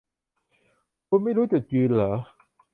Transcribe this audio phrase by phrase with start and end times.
[1.07, 2.13] คุณไม่รู้จุดยืนหรอ